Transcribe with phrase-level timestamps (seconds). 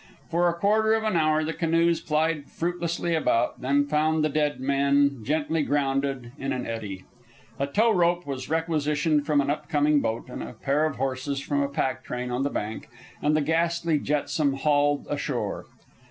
[0.31, 4.59] For a quarter of an hour the canoes plied fruitlessly about, then found the dead
[4.59, 7.03] men gently grounded in an eddy.
[7.59, 11.39] A tow rope was requisitioned from an up coming boat, and a pair of horses
[11.39, 12.89] from a pack train on the bank,
[13.21, 15.67] and the ghastly jetsam hauled ashore.